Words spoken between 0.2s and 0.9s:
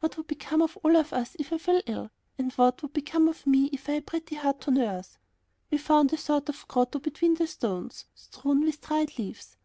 become of us